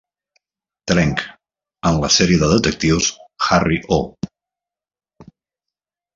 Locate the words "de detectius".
2.45-3.11